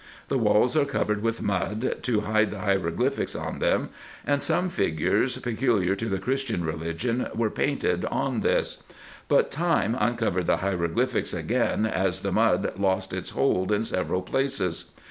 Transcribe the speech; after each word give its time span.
The 0.29 0.37
walls 0.39 0.75
are 0.75 0.83
covered 0.83 1.21
with 1.21 1.43
mud, 1.43 1.97
to 2.01 2.21
hide 2.21 2.49
the 2.49 2.61
hieroglyphics 2.61 3.35
on 3.35 3.59
them; 3.59 3.89
and 4.25 4.41
some 4.41 4.67
figures 4.69 5.37
peculiar 5.37 5.95
to 5.95 6.05
the 6.05 6.17
Christian 6.17 6.65
religion 6.65 7.27
were 7.35 7.51
painted 7.51 8.05
on 8.05 8.39
this; 8.39 8.81
but 9.27 9.51
time 9.51 9.93
uncovered 9.99 10.47
the 10.47 10.57
hieroglyphics 10.57 11.35
again, 11.35 11.85
as 11.85 12.21
the 12.21 12.31
mud 12.31 12.71
lost 12.79 13.13
its 13.13 13.29
hold 13.29 13.71
in 13.71 13.83
several 13.83 14.23
places. 14.23 14.89